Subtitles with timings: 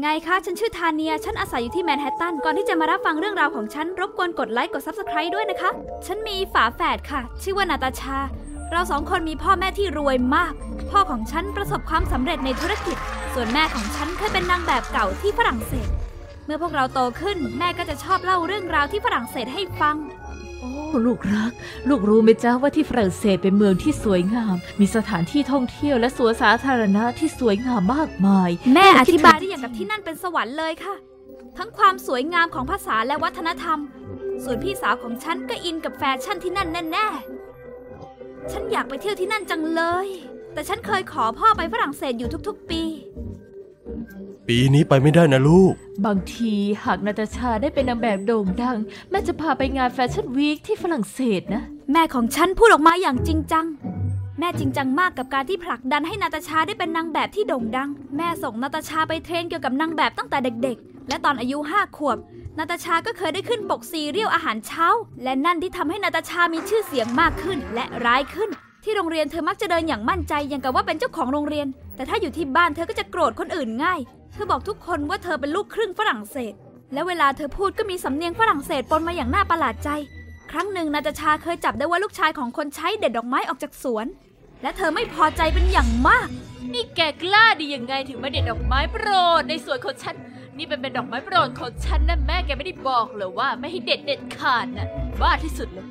[0.00, 5.70] ไงคะฉันชื่อทาเนีย ฉันอาศัยอยู่ที่แมนฮัตตัน ก่อนที่จะมารับฟังเรื่องราวของฉัน รบกวนกดไลค์ กด Subscribe ด้วยนะคะ
[6.06, 8.18] ฉันมีฝาแฝดค่ะ ชื่อว่านาตาชา
[8.70, 10.52] เราสองคนมีพ่อแม่ที่รวยมาก
[10.90, 12.96] พ่อของฉันประสบความสำเร็จในธุรกิจ
[13.34, 15.88] ส่วนแม่ของฉันเคยเป็นนางแบบเก่าที่ฝรั่งเศส
[16.46, 19.96] เมื่อพวกเราโตขึ้น แม่ก็จะชอบเล่าเรื่องราวที่ฝรั่งเศสให้ฟัง
[20.60, 20.72] โอ้
[21.06, 21.52] ลูกรัก
[21.88, 30.94] ลูกรู้ไหมจ๊ะว่าที่ฝรั่งเศสเป็นเมืองที่สวยงาม มีสถานที่ท่องเที่ยวและสวนสาธารณะที่สวยงามมากมาย แม่อธิบายได้อย่างกับที่นั่นเป็นสวรรค์เลยค่ะ
[31.58, 33.78] ทั้งความสวยงามของภาษาและวัฒนธรรม
[34.44, 40.08] ส่วนพี่สาวของฉันก็อินกับแฟชั่นที่นั่นแน่ๆฉันอยากไปเที่ยวที่นั่นจังเลย
[40.52, 42.82] แต่ฉันเคยขอพ่อไปฝรั่งเศสอยู่ทุกๆ ปี
[44.48, 45.72] ปีนี้ไปไม่ได้นะลูก
[46.06, 46.54] บางที
[46.84, 48.76] หากนาตาชาได้เป็นนางแบบโด่งดัง
[49.10, 53.66] แม่จะพาไปงาน fashion week ที่ฝรั่งเศสนะ แม่ของฉันพูดออกมาอย่างจริงจัง
[54.38, 62.18] แม่จริงจังมากกับการที่ผลักดันให้นาตาชาได้เป็นนางแบบที่โด่งดัง แม่ส่งนาตาชาไป train เกี่ยวกับนางแบบตั้งแต่เด็ก ๆ และตอนอายุห้าขวบ
[62.58, 64.86] นาตาชาก็เคยได้ขึ้นปกซีเรียลอาหารเช้า
[65.22, 68.50] และนั่นที่ทำให้นาตาชามีชื่อเสียงมากขึ้นและร้ายขึ้น
[68.84, 74.00] ที่โรงเรียนเธอมักจะเดินอย่างมั่นใจอย่างกับว่าเป็นเจ้าของโรงเรียน แต่ถ้าอยู่ที่บ้านเธอก็จะโกรธคนอื่นง่าย
[74.32, 76.54] เธอบอกทุกคนว่าเธอเป็นลูกครึ่งฝรั่งเศส
[76.92, 79.90] และเวลาเธอพูดก็มีสำเนียงฝรั่งเศสปนมาอย่างน่าประหลาดใจ
[80.50, 84.06] ครั้งหนึ่งนาตาชาเคยจับได้ว่าลูกชายของคนใช้เด็ดดอกไม้ออกจากสวน
[84.62, 86.28] และเธอไม่พอใจเป็นอย่างมาก
[86.72, 89.08] นี่แกกล้าดียังไงถึงมาเด็ดดอกไม้โปร
[89.40, 90.16] ดในสวนของฉัน
[90.56, 94.86] นี่เป็นเป็นดอกไม้โปรดของฉันนะแม่แกไม่ได้บอกเหรอว่าไม่ให้เด็ดเด็ดขาดนะ
[95.20, 95.86] บ้าที่สุดเลย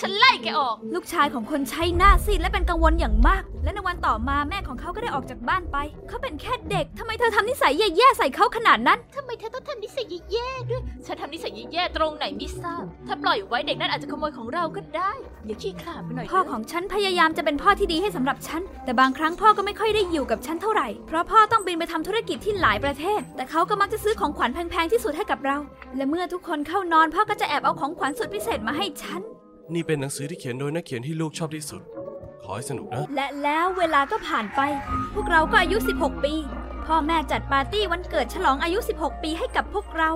[0.00, 5.76] ฉันไล่แกออก ลูกชายของคนใช้หน้าซีดและเป็นกังวลอย่างมาก และในวันต่อมาแม่ของเขาก็ได้ออกจากบ้านไป
[6.08, 15.12] เขาเป็นแค่เด็กทำไมเธอทำนิสัยแย่ๆใส่เขาขนาดนั้น ทำไมเธอต้องทำนิสัยแย่ๆด้วย ฉันทำนิสัยแย่ๆตรงไหนไม่ทราบ ถ้าปล่อยไว้เด็กนั่นอาจจะขโมยของเราก็ได้
[15.46, 25.56] อย่าขี้ขลาดไปหน่อยพ่อของฉันพยายามจะเป็นพ่อที่ดีให้สำหรับฉัน แต่บางครั้งพ่อก็ไม่ค่อยได้อยู่กับฉันเท่าไหร่ เพราะพ่อต้องบินไปทำธุรกิจที่หลายประเทศ แต่เขาก็มักจะซื้อของขวัญแพงๆที่สุดให้กับเรา
[25.96, 29.22] และเมื่อทุกคนเข้านอนพ่อก็จะแอบเอาของขวัญสุดพิเศษมาให้ฉัน
[29.74, 31.82] นี่เป็นหนังสือที่เขียนโดยนักเขียนที่ลูกชอบที่สุด
[32.44, 34.60] ขอให้สนุกนะ และแล้วเวลาก็ผ่านไป
[35.14, 36.34] พวกเราก็อายุ 16 ปี
[36.86, 40.10] พ่อแม่จัดปาร์ตี้วันเกิดฉลองอายุ 16 ปีให้กับพวกเรา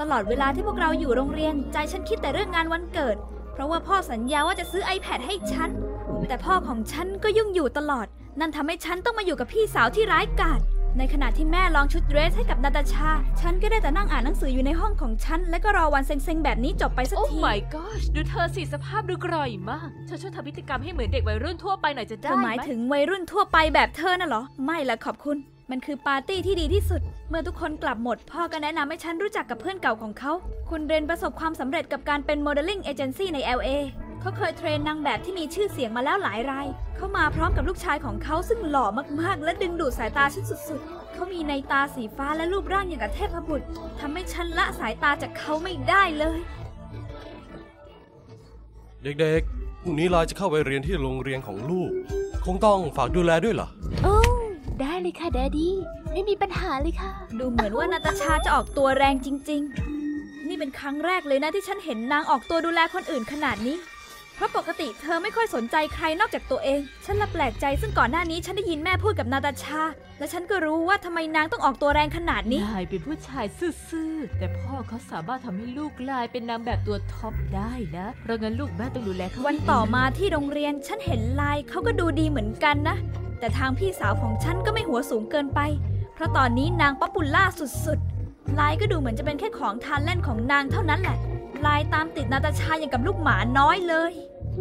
[0.00, 3.16] ตลอดเวลาที่พวกเราอยู่โรงเรียนใจฉันคิดแต่เรื่องงานวันเกิด
[3.52, 5.70] เพราะว่าพ่อสัญญาว่าจะซื้อ iPad ให้ฉัน
[6.28, 8.06] แต่พ่อของฉันก็ยุ่งอยู่ตลอด
[8.40, 10.60] นั่นทำให้ฉันต้องมาอยู่กับพี่สาวที่ร้ายกาจ
[10.98, 25.36] ในขณะที่แม่ลองชุดเดรสให้กับนาตาชา ฉันก็ได้แต่นั่งอ่านหนังสืออยู่ในห้องของฉัน และก็รอวันเซ็งๆ แบบนี้จบไปสักโอ้ที my gosh ดูเธอสิสภาพดูกร่อยมากเธอช่วยทำพฤติกรรมให้เหมือนเด็กวัยรุ่นทั่วไปหน่อยจะเธได้อไหหมายถึงวัยรุ่นทั่วไปแบบเธอน่ะเหรอ ไม่ละขอบคุณ
[25.70, 30.32] มันคือปาร์ตี้ที่ดีที่สุด เมื่อทุกคนกลับหมด พ่อก็แนะนำให้ฉันรู้จักกับเพื่อนเก่าของเขา
[30.70, 33.70] คุณเรนประสบความสำเร็จกับการเป็น modeling agency ใน LA
[34.20, 36.66] เขาเคย train นางแบบที่มีชื่อเสียงมาแล้วหลายราย
[36.96, 38.86] เขามาพร้อมกับลูกชายของเขาซึ่งหล่อ
[39.20, 43.66] มากๆ และดึงดูดสายตาฉันสุดๆ เขามีนัยน์ตาสีฟ้าและรูปร่างอย่างกับเทพบุตร
[44.00, 46.38] ทำให้ฉันละสายตาจากเขาไม่ได้เลย
[49.02, 51.90] เด็กๆ พรุ่งนี้ลายจะเข้าไปเรียนที่โรงเรียนของลูก
[52.44, 53.68] คงต้องฝากดูแลด้วยเหรอ
[54.04, 54.16] โอ้
[54.80, 55.74] ได้เลยค่ะแดดดี้
[56.12, 59.62] ไม่มีปัญหาเลยค่ะ ดูเหมือนว่านาตาชาจะออกตัวแรงจริง
[60.06, 63.76] ๆ นี่เป็นครั้งแรกเลยนะที่ฉันเห็นนางออกตัวดูแลคนอื่นขนาดนี้
[64.36, 69.82] เพราะปกติเธอไม่ค่อยสนใจใครนอกจากตัวเอง ฉันละแปลกใจซึ่งก่อนหน้านี้ฉันได้ยินแม่พูดกับนาตาชา
[70.18, 73.46] และฉันก็รู้ว่าทำไมนางต้องออกตัวแรงขนาดนี้ นายเป็นผู้ชาย
[73.88, 82.96] ซื่อๆ แต่พ่อเขาสามารถทำให้ลูกกลายเป็นนางแบบตัวท็อปได้นะ เพราะงั้นลูกแม่ต้องดูแลเขาวันต่อมาที่โรงเรียนฉันเห็นลายเขาก็ดูดีเหมือนกันนะ
[83.38, 85.60] แต่ทางพี่สาวของฉันก็ไม่หัวสูงเกินไป
[86.14, 87.44] เพราะตอนนี้นาง popular
[87.86, 91.18] สุดๆลายก็ดูเหมือนจะเป็นแค่ของทานเล่นของนางเท่านั้นแหละ
[91.66, 94.12] ลายตามติดนาตาชาอย่างกับลูกหมาน้อยเลย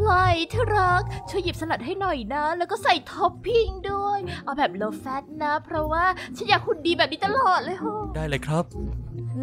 [0.04, 8.64] ลายที่รัก ช่วยหยิบสลัดให้หน่อยนะ แล้วก็ใส่ท็อปปิ้งด้วย เอาแบบ low fat นะ เพราะว่าฉันอยากหุ่นดีแบบนี้ตลอดเลยโอ้ได้เลยครับ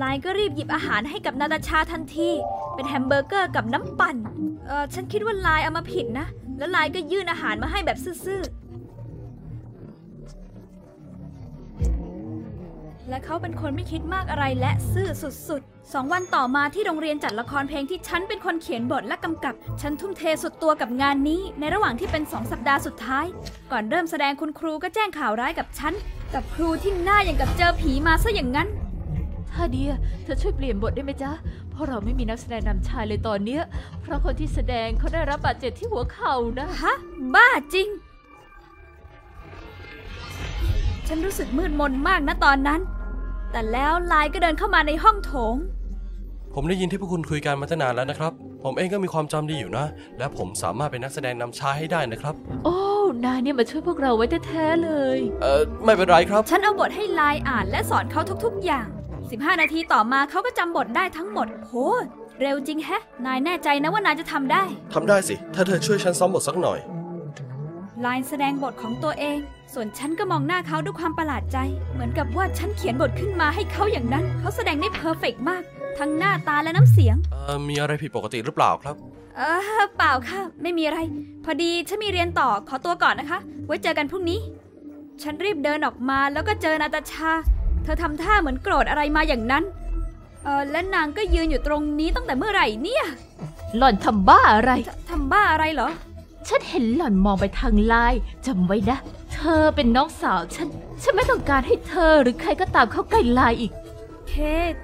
[0.02, 2.30] ลายก็รีบหยิบอาหารให้กับนาตาชาทันที
[2.74, 4.16] เป็นแฮมเบอร์เกอร์กับน้ำปั่น
[4.66, 6.26] เออฉันคิดว่าลายเอามาผิดนะ
[6.58, 8.61] แล้วลายก็ยื่นอาหารมาให้แบบซื่อๆ
[13.12, 23.26] และเขาเป็นคนไม่คิดมากอะไรและซื่อสุดๆสองวันต่อมาที่โรงเรียนจัดละครเพลงที่ฉันเป็นคนเขียนบทและกำกับ ฉันทุ่มเทสุดตัวกับงานนี้ ในระหว่างที่เป็นสองสัปดาห์สุดท้าย
[23.72, 25.94] ก่อนเริ่มแสดงคุณครูก็แจ้งข่าวร้ายกับฉัน
[26.34, 28.68] กับครูที่หน้าอย่างกับเจอผีมาซะอย่างนั้น
[29.52, 29.92] ถ้าเดีย
[30.22, 31.32] เธอช่วยเปลี่ยนบทได้ไหมจ๊ะ
[31.70, 33.62] เพราะเราไม่มีนักแสดงนำชายเลยตอนเนี้ย
[34.02, 36.92] เพราะคนที่แสดงเขาได้รับบาดเจ็บที่หัวเข่านะ ฮะ
[37.34, 37.88] บ้าจริง
[41.08, 42.80] ฉันรู้สึกมืดมนมากนะตอนนั้น
[43.52, 45.54] แต่แล้วลายก็เดินเข้ามาในห้องโถง
[46.54, 48.32] ผมได้ยินที่พวกคุณคุยกันมาตั้งนานแล้วนะครับ
[48.64, 49.86] ผมเองก็มีความจำดีอยู่นะ
[50.18, 52.34] และผมสามารถเป็นนักแสดงนำชายให้ได้นะครับ
[52.64, 52.76] โอ้
[53.24, 58.86] นายเนี่ยมาช่วยพวกเราไว้แท้ๆเลย เออไม่เป็นไรครับ ฉันเอาบทให้ไลน์อ่านและสอนเขาทุกๆอย่าง
[59.24, 61.72] 15 นาทีต่อมาเขาก็จำบทได้ทั้งหมดโห
[62.40, 64.62] เร็วจริงแฮะ นายแน่ใจนะว่านายจะทำได้
[64.94, 66.78] ทำได้สิ ถ้าเธอช่วยฉันซ้อมบทสักหน่อย
[68.00, 69.38] ไลน์แสดงบทของตัวเอง
[69.74, 71.58] ส่วนฉันก็มองหน้าเขาด้วยความประหลาดใจ
[71.92, 75.62] เหมือนกับว่าฉันเขียนบทขึ้นมาให้เขาอย่างนั้น เขาแสดงได้เพอร์เฟกต์มาก
[75.98, 78.94] ทั้งหน้าตาและน้ำเสียง เออมีอะไรผิดปกติหรือเปล่าครับ
[79.36, 79.42] เอ
[79.80, 80.98] อเปล่าค่ะ ไม่มีอะไร
[81.44, 84.40] พอดีฉันมีเรียนต่อขอตัวก่อนนะคะ ไว้เจอกันพรุ่งนี้
[85.22, 87.32] ฉันรีบเดินออกมาแล้วก็เจอนาตาชา
[87.84, 89.64] เธอทำท่าเหมือนโกรธอะไรมาอย่างนั้น
[90.44, 93.04] เออและนางก็ยืนอยู่ตรงนี้ตั้งแต่เมื่อไหร่เนี่ย
[93.76, 95.88] หล่อนทำบ้าอะไรททำบ้าอะไรเหรอ
[96.48, 100.68] ฉันเห็นหล่อนมองไปทางไลน์จำไว้นะเธอเป็นน้องสาวฉัน
[101.02, 103.72] ฉันไม่ต้องการให้เธอหรือใครก็ตามเข้าใกล้ไลน์อีก
[104.28, 104.32] เค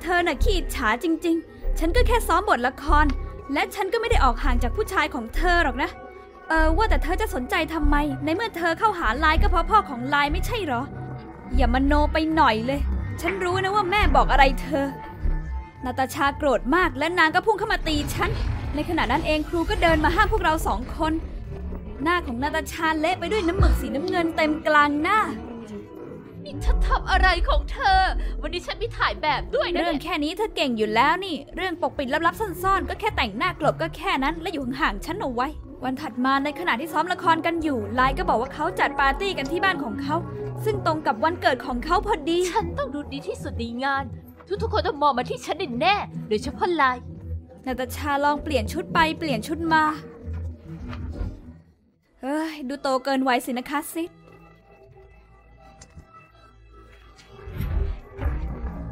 [0.02, 3.06] เธอน่ะขี้อิจฉาจริง ๆ ฉันก็แค่ซ้อมบทละคร
[3.52, 5.90] และฉันก็ไม่ได้ออกห่างจากผู้ชายของเธอหรอกนะ
[6.48, 10.82] เออว่าแต่เธอจะสนใจทำไม ในเมื่อเธอเข้าหาไลน์ก็เพราะพ่อของไลน์ไม่ใช่หรอ
[11.56, 12.80] อย่ามาโนไปหน่อยเลย
[13.20, 14.86] ฉันรู้นะว่าแม่บอกอะไรเธอ
[15.84, 18.30] นาตาชาโกรธมากและนางก็พุ่งเข้ามาตีฉัน
[18.74, 21.12] ในขณะนั้นเองครูก็เดินมาห้ามพวกเราสองคน
[22.08, 25.20] น้าของนาตาชาเละไปด้วยน้ำหมึกสีน้ำเงินเต็มกลางหน้า
[26.44, 28.00] นี่เธอทำอะไรของเธอ
[28.42, 35.48] วันนี้ฉันมีถ่ายแบบด้วยนะเรื่องเนี่ยแค่นี้เธอเก่งอยู่แล้วนี่ เรื่องปกปิดลับๆซ่อนๆ ก็แค่แต่งหน้ากลบก็แค่นั้น และอยู่ห่างๆฉันเอาไว้
[35.84, 40.16] วันถัดมาในขณะที่ซ้อมละครกันอยู่ไลน์ก็บอกว่าเขาจัดปาร์ตี้กันที่บ้านของเขา
[40.64, 44.04] ซึ่งตรงกับวันเกิดของเขาพอดี ฉันต้องดูดีที่สุดในงาน
[44.62, 47.02] ทุกๆคนต้องมองมาที่ฉันแน่ๆโดยเฉพาะไลน์
[47.66, 49.84] นาตาชาลองเปลี่ยนชุดไปเปลี่ยนชุดมา
[52.22, 54.10] เฮ้ย ดูโตเกินวัยสินะคะซิด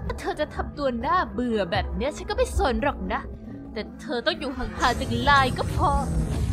[0.07, 3.21] ถ้าเธอจะทำตัวหน้าเบื่อแบบเนี้ยฉันก็ไม่สนหรอกนะ
[3.73, 5.91] แต่เธอต้องอยู่ห่างๆจากไลน์ก็พอ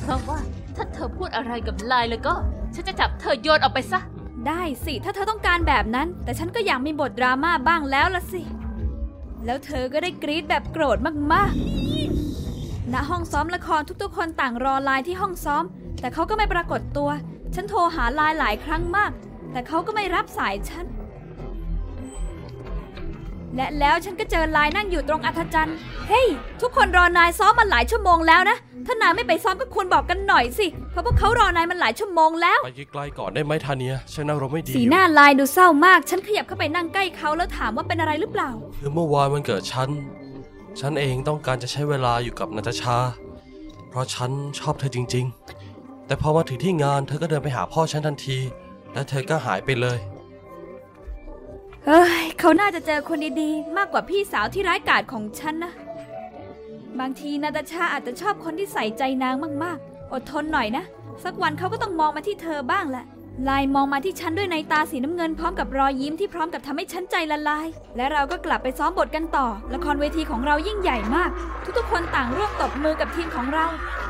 [0.01, 0.39] เพราะว่า
[0.75, 2.33] ถ้าเธอพูดอะไรกับไลน์แล้วก็
[2.75, 3.99] ฉันจะจับเธอโยนออกไปซะ
[4.47, 8.41] ได้สิ ถ้าเธอต้องการแบบนั้น แต่ฉันก็อยากมีบทดราม่าบ้างแล้วละสิ
[9.45, 10.97] แล้วเธอก็ได้กรี๊ดแบบโกรธ
[11.33, 15.63] มากๆณห้องซ้อมละครทุกๆคนต่างรอไลน์ที่ห้องซ้อม
[16.03, 17.09] แต่เขาก็ไม่ปรากฏตัว
[17.55, 19.11] ฉันโทรหาไลน์หลายครั้งมาก
[19.51, 20.85] แต่เขาก็ไม่รับสายฉัน
[23.55, 25.77] และแล้วฉันก็เจอไลน์นั่งอยู่ตรงอัธจันทร์
[26.09, 26.27] เฮ้ย
[26.61, 28.57] ทุกคนรอนายซ้อมมาหลายชั่วโมงแล้วนะ
[28.87, 39.89] ถ้านายไม่ไปซ้อมก็ควรบอกกันหน่อยสิ เพราะพวกเขารอนายมันหลายชั่วโมงแล้ว ไปไกลๆก่อนได้ไหมทาเนียฉันอารมณ์ไม่ดี สีหน้าลายดูเศร้ามาก ฉันขยับเข้าไปนั่งใกล้เขาแล้วถามว่าเป็นอะไรหรือเปล่า คือเมื่อวานวันเกิดฉัน
[40.79, 42.97] ฉันเองต้องการจะใช้เวลาอยู่กับนาตาชา
[43.89, 45.62] เพราะฉันชอบเธอจริง ๆ
[46.07, 48.37] แต่พอมาถึงที่งานเธอก็เดินไปหาพ่อฉันทันที
[48.93, 49.97] และเธอก็หายไปเลย
[51.85, 55.73] เฮ้ยเขาน่าจะเจอคนดีๆ มากกว่าพี่สาวที่ร้ายกาจของฉันนะ
[56.99, 60.83] บางทีนาตาชาอาจจะชอบคนที่ใส่ใจนางมากๆ อดทนหน่อยนะ
[61.23, 63.05] สักวันเขาก็ต้องมองมาที่เธอบ้างแหละ
[63.49, 67.67] ลายมองมาที่ฉันด้วยในตาสีน้ำเงินพร้อมกับรอยยิ้มที่พร้อมกับทำให้ฉันใจละลาย
[67.97, 71.29] และเราก็กลับไปซ้อมบทกันต่อ ละครเวทีของเรายิ่งใหญ่มาก
[71.77, 73.65] ทุกๆคนต่างร่วมตบมือกับทีมของเรา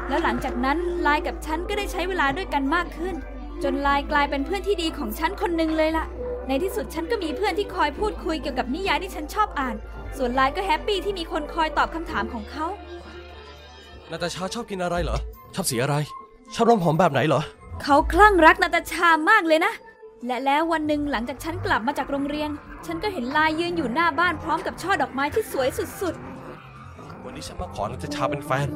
[0.09, 0.77] แล้วหลังจากนั้น
[1.07, 3.15] ลายกับฉันก็ได้ใช้เวลาด้วยกันมากขึ้น
[3.63, 6.05] จนลายกลายเป็นเพื่อนที่ดีของฉันคนหนึ่งเลยล่ะ
[6.47, 9.75] ในที่สุดฉันก็มีเพื่อนที่คอยพูดคุยเกี่ยวกับนิยายที่ฉันชอบอ่าน
[10.17, 12.65] ส่วนลายก็ happy ที่มีคนคอยตอบคำถามของเขา
[14.11, 15.17] นาตาชาชอบกินอะไรเหรอ
[15.55, 15.95] ชอบสีอะไร
[16.55, 17.41] ชอบน้ำหอมแบบไหนเหรอ
[17.83, 19.73] เขาคลั่งรักนาตาชามากเลยนะ
[20.27, 22.49] และแล้ววันหนึ่งหลังจากฉันกลับมาจากโรงเรียน
[22.85, 26.15] ฉันก็เห็นลายยืนอยู่หน้าบ้านพร้อมกับช่อดอกไม้ที่สวยสุด
[27.25, 28.67] วันนี้ฉันมาขอนาตาชาเป็นแฟน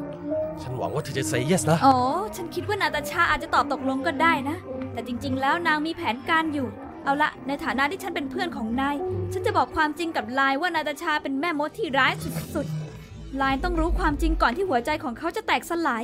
[0.63, 1.97] ฉันหวังว่าเธอจะ say yes นะๆอ๋อ
[2.35, 4.57] ฉันคิดว่านาตาชาอาจจะตอบตกลงก็ได้นะ
[4.93, 6.67] แต่จริง ๆ แล้วนางมีแผนการอยู่
[7.03, 8.95] เอาละ ในฐานะที่ฉันเป็นเพื่อนของนาย
[9.33, 12.13] ฉันจะบอกความจริงกับลายว่านาตาชาเป็นแม่มดที่ร้าย
[12.53, 16.03] สุดๆ ลายต้องรู้ความจริงก่อนที่หัวใจของเขาจะแตกสลาย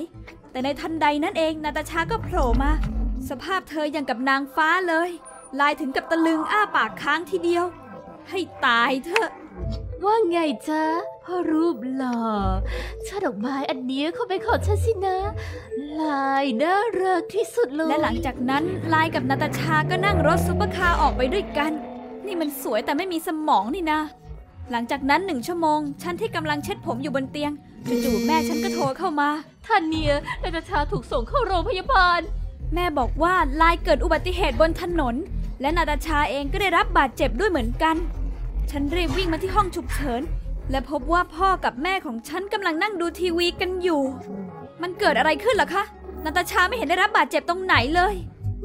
[0.51, 2.72] แต่ในทันใดนั้นเองนาตาชาก็โผล่มา
[3.29, 5.10] สภาพเธออย่างกับนางฟ้าเลย
[5.60, 7.65] ลายถึงกับตะลึงอ้าปากค้างทีเดียว
[8.29, 9.29] ให้ตายเถอะ
[10.03, 10.83] ว่าไงจ๊ะ
[11.25, 12.22] พ่อรูปหล่อ
[13.08, 15.18] ช่อดอกไม้อันเนี้ยเขาเป็นของฉันสินะ
[16.01, 18.63] ลายน่ารักที่สุดเลยและหลังจากนั้น
[18.94, 21.72] ลายกับนาตาชาก็นั่งรถซุปเปอร์คาร์ออกไปด้วยกัน
[22.25, 24.00] นี่มันสวยแต่ไม่มีสมองนี่นะ
[24.72, 27.51] หลังจากนั้นหนึ่งชั่วโมง ฉันที่กำลังเช็ดผมอยู่บนเตียง
[27.88, 29.30] จู่ๆแม่ฉันก็โทรเข้ามา
[29.68, 30.13] ท่านเนีย
[30.44, 32.20] นาตาชาถูกส่งเข้าโรงพยาบาล
[32.74, 35.15] แม่บอกว่าลายเกิดอุบัติเหตุบนถนน
[35.62, 37.96] และนาตาชาเองก็ได้รับบาดเจ็บด้วยเหมือนกัน
[38.72, 40.22] ฉันรีบวิ่งมาที่ห้องฉุกเฉิน
[40.72, 44.01] และพบว่าพ่อกับแม่ของฉันกำลังนั่งดูทีวีกันอยู่
[44.82, 45.84] มันเกิดอะไรขึ้นเหรอคะ
[46.24, 48.15] นาตาชาไม่เห็นได้รับบาดเจ็บตรงไหนเลย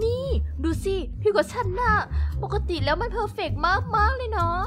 [0.03, 0.27] นี่
[0.65, 1.95] ดูสิพี่กว่าฉันน่ะ
[2.43, 4.59] ปกติแล้วมันเพอร์เฟกมากมากๆเลยเนาะ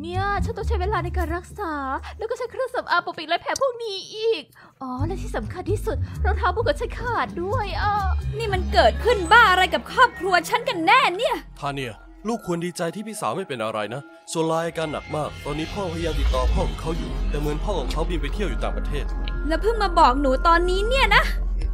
[0.00, 1.72] เนี่ยฉันต้องใช้เวลาในการรักษา
[2.18, 4.42] แล้วก็ใช้เครื่องสำอางปกปิดรอยแผลพวกนี้อีก
[4.82, 7.94] อ๋อ และที่สำคัญที่สุดรองเท้าบูทของฉันขาดด้วยอะ
[8.38, 11.92] นี่มันเกิดขึ้นบ้าอะไรกับครอบครัวฉันกันแน่เนี่ย ทาเนีย
[12.28, 19.04] ลูกควรดีใจที่พี่สาวไม่เป็นอะไรนะ ส่วนลายอาการหนักมาก ตอนนี้พ่อพยายามติดต่อพ่อของเขาอยู่ แต่เหมือนพ่อของเขาบินไปเที่ยวอยู่ต่างประเทศ
[19.48, 21.24] แล้วเพิ่งมาบอกหนูตอนนี้เนี่ยนะ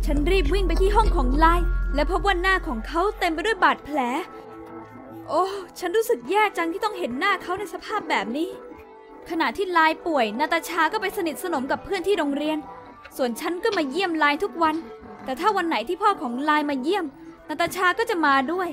[0.06, 3.98] ฉันรีบวิ่งไปที่ห้องของไลน์และพบว่าหน้าของเขาเต็มไปด้วยบาดแผล
[5.28, 5.42] โอ้
[5.78, 8.48] ฉันรู้สึกแย่จังที่ต้องเห็นหน้าเขาในสภาพแบบนี้
[9.30, 12.58] ขณะที่ไลน์ป่วย นาตาชาก็ไปสนิทสนมกับเพื่อนที่โรงเรียน
[13.16, 14.74] ส่วนฉันก็มาเยี่ยมไลน์ทุกวัน
[15.24, 17.04] แต่ถ้าวันไหนที่พ่อของไลน์มาเยี่ยม
[17.48, 18.68] นาตาชาก็จะมาด้วย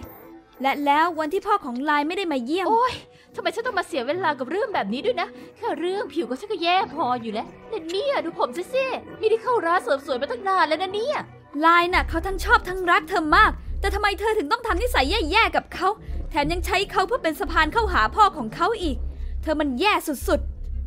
[0.61, 2.93] และแล้ววันที่พ่อของไลน์ไม่ได้มาเยี่ยม โอ๊ย
[3.35, 8.85] ทำไมฉันต้องมาเสียเวลากับเรื่องแบบนี้ด้วยนะ แค่เรื่องผิวก็ฉันก็แย่พออยู่แล้วแต่เนี่ยดูผมซิสิ
[9.19, 11.17] ไม่ได้เข้าร้านเสริมสวยมาตั้งนานแล้วนะเนี่ย
[11.61, 15.87] ไลน์น่ะเขาทั้งชอบทั้งรักเธอมาก แต่ทำไมเธอถึงต้องทำนิสัยแย่ๆกับเขา
[16.29, 18.97] แถมยังใช้เขาเพื่อเป็นสะพานเข้าหาพ่อของเขาอีก
[19.41, 20.41] เธอมันแย่สุด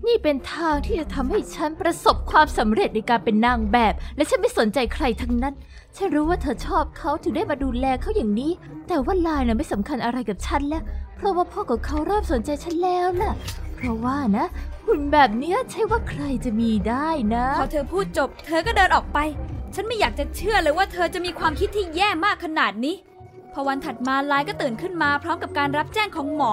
[0.06, 5.54] นี่เป็นทางที่จะทำให้ฉันประสบความสำเร็จในการเป็นนางแบบ และฉันไม่สนใจใครทั้งนั้น
[5.96, 8.52] ฉันรู้ว่าเธอชอบเขาถึงได้มาดูแลเขาอย่างนี้
[8.88, 10.82] แต่ว่าลายน่ะไม่สำคัญอะไรกับฉันแล้ว
[11.16, 13.32] เพราะว่าพ่อของเขาเริ่มสนใจฉันแล้วล่ะ
[13.76, 14.46] เพราะว่านะ
[14.86, 19.18] หุ่นแบบเนี้ยใช่ว่าใครจะมีได้นะ พอเธอพูดจบ เธอก็เดินออกไป
[19.74, 22.94] ฉันไม่อยากจะเชื่อเลยว่าเธอจะมีความคิดที่แย่มากขนาดนี้
[23.52, 26.52] พอวันถัดมาไลน์ก็ตื่นขึ้นมาพร้อมกับการรับแจ้งของหมอ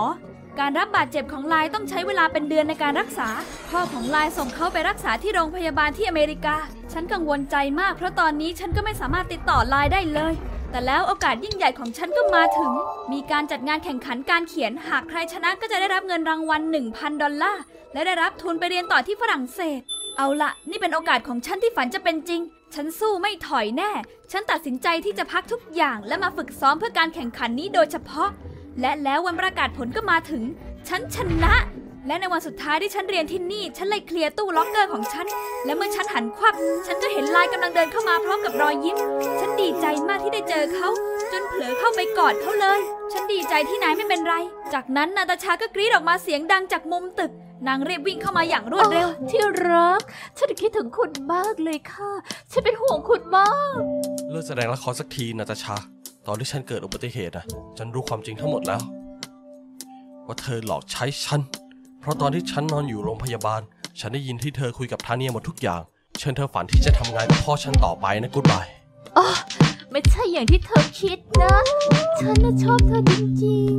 [0.59, 3.29] การรับบาดเจ็บของลน์ต้องใช้เวลาเป็นเดือนในการรักษา
[3.69, 6.55] พ่อของลน์ส่งเขาไปรักษาที่โรงพยาบาลที่อเมริกา
[6.93, 10.33] ฉันกังวลใจมากเพราะตอนนี้ฉันก็ไม่สามารถติดต่อลน์ได้เลย
[10.71, 12.71] แต่แล้วโอกาสยิ่งใหญ่ของฉันก็มาถึง
[13.11, 17.61] มีการจัดงานแข่งขันการเขียน หากใครชนะก็จะได้รับเงินรางวัล 1,000 ดอลลาร์
[17.93, 19.79] และได้รับทุนไปเรียนต่อที่ฝรั่งเศส
[20.17, 22.41] เอาละนี่เป็นโอกาสของฉันที่ฝันจะเป็นจริง
[22.73, 23.91] ฉันสู้ไม่ถอยแน่
[24.31, 28.29] ฉันตัดสินใจที่จะพักทุกอย่าง และมาฝึกซ้อมเพื่อการแข่งขันนี้โดยเฉพาะ
[28.81, 30.43] และแล้ววันประกาศผลก็มาถึง
[30.89, 31.53] ฉันชนะ
[32.07, 35.27] และในวันสุดท้ายที่ฉันเรียนที่นี่ ฉันเลยเคลียร์ตู้ล็อกเกอร์ของฉัน
[35.65, 36.53] และเมื่อฉันหันควับ
[36.87, 38.97] ฉันก็เห็นลายกำลังเดินเข้ามาพร้อมกับรอยยิ้ม
[39.39, 40.89] ฉันดีใจมากที่ได้เจอเขา
[41.31, 42.79] จนเผลอเข้าไปกอดเขาเลย
[43.11, 44.35] ฉันดีใจที่นายไม่เป็นไร
[44.73, 47.31] จากนั้นนาตาชาก็กรี๊ดออกมาเสียงดังจากมุมตึก
[47.67, 50.01] นางรีบวิ่งเข้ามาอย่างรวดเร็วอ๋อที่รัก
[50.37, 52.11] ฉันคิดถึงคุณมากเลยค่ะ
[52.51, 53.79] ฉันเป็นห่วงคุณมาก
[54.29, 55.75] เลิกแสดงละครสักทีนาตาชา
[56.27, 57.45] ตอนที่ฉันเกิดอุบัติเหตุนะ
[57.77, 58.81] ฉันรู้ความจริงทั้งหมดแล้ว
[60.27, 61.41] ว่าเธอหลอกใช้ฉัน
[61.99, 63.61] เพราะตอนที่ฉันนอนอยู่โรงพยาบาล
[63.99, 65.81] ฉันได้ยินที่เธอคุยกับทาเนียหมดทุกอย่าง
[66.19, 68.67] เชิญเธอฝันที่จะทำงานกับพ่อฉันต่อไปนะกูดบาย
[69.17, 69.27] อ๋อ
[69.91, 71.55] ไม่ใช่อย่างที่เธอคิดนะ
[72.19, 73.01] ฉันน่ะชอบเธอ
[73.41, 73.73] จริง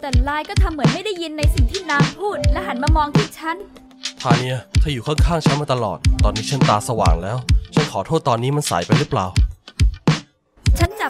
[0.00, 3.56] แต่ลายก็ทำเหมือนไม่ได้ยินในสิ่งที่นางพูด และหันมามองที่ฉัน
[4.20, 7.38] ทาเนียเธออยู่ข้างๆฉันมาตลอด ตอนนี้ฉันตาสว่างแล้ว
[7.74, 9.26] ฉันขอโทษตอนนี้มันสายไปหรือเปล่า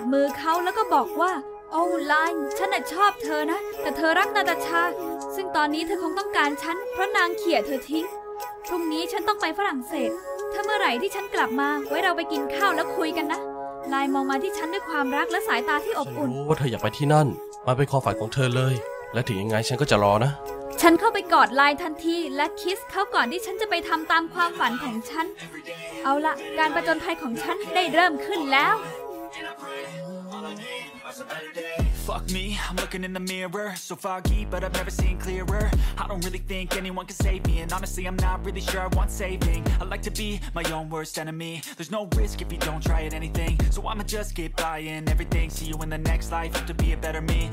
[0.00, 1.32] ฉันจับมือเขาแล้วก็บอกว่า
[1.72, 4.82] โอ้ไลน์ฉันน่ะชอบเธอนะ แต่เธอรักนาตาชา
[5.34, 8.04] ซึ่งตอนนี้เธอคงต้องการฉัน เพราะนางเขี่ยเธอทิ้ง
[8.66, 10.10] พรุ่งนี้ฉันต้องไปฝรั่งเศส
[10.52, 13.40] ถ้าเมื่อไหร่ที่ฉันกลับมา ไว้เราไปกินข้าวแล้วคุยกันนะ
[13.88, 17.26] ไลน์มองมาที่ฉันด้วยความรักและสายตาที่อบฉันอุ่น รู้ว่าเธออยากไปที่นั่น
[17.66, 18.74] มันเป็นความฝันของเธอเลย
[19.12, 20.32] และถึงยังไงฉันก็จะรอนะ
[20.80, 25.26] ฉันเข้าไปกอดไลน์ทันทีและคิสเขาก่อนที่ฉันจะไปทำตามความฝันของฉัน
[26.04, 28.74] เอาละการประจนภัยของฉันได้เริ่มขึ้นแล้ว
[32.04, 33.74] Fuck me, I'm looking in the mirror.
[33.76, 35.70] So foggy, but I've never seen clearer.
[35.98, 38.86] I don't really think anyone can save me And honestly, I'm not really sure I
[38.88, 39.64] want saving.
[39.80, 41.62] I like to be my own worst enemy.
[41.76, 43.58] There's no risk if you don't try at anything.
[43.70, 45.50] So I'ma just keep buying everything.
[45.50, 47.48] See you in the next life, have to be a better me